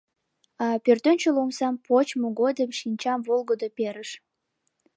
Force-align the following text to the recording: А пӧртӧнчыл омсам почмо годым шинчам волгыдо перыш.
А 0.65 0.67
пӧртӧнчыл 0.83 1.35
омсам 1.43 1.75
почмо 1.85 2.27
годым 2.41 2.69
шинчам 2.79 3.19
волгыдо 3.27 3.67
перыш. 3.77 4.09